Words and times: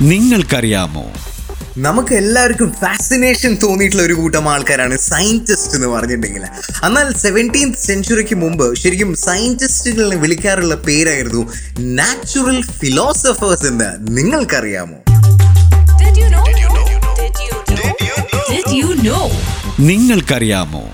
നിങ്ങൾക്കറിയാമോ? 0.00 1.12
നമുക്ക് 1.78 2.14
എല്ലാവർക്കും 2.14 2.72
ഫാസിനേഷൻ 2.80 3.56
തോന്നിയിട്ടുള്ള 3.62 4.04
ഒരു 4.04 4.12
കൂട്ടം 4.12 4.48
ആൾക്കാരാണ് 4.48 4.98
സയന്റിസ്റ്റ് 4.98 5.74
എന്ന് 5.74 5.86
പറഞ്ഞിട്ടുണ്ടെങ്കിൽ. 5.86 6.42
എന്നാൽ 6.84 7.12
സെവന്റീൻത് 7.12 7.78
സെഞ്ചുറിക്ക് 7.78 8.34
മുമ്പ് 8.34 8.74
ശരിക്കും 8.74 9.14
സയന്റിസ്റ്റുകളെ 9.14 10.16
വിളിക്കാറുള്ള 10.16 10.74
പേരായിരുന്നു 10.74 11.52
നാച്ചുറൽ 11.78 12.62
ഫിലോസഫേഴ്സ് 12.62 13.66
എന്ന്. 13.66 14.16
നിങ്ങൾക്കറിയാമോ? 14.16 14.96
നിങ്ങൾക്കറിയാമോ? 19.80 20.90